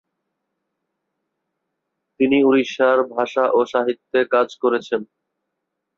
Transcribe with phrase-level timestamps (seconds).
[2.19, 5.01] তিনি উড়িষ্যার ভাষা ও সাহিত্যে কাজ করেছেন।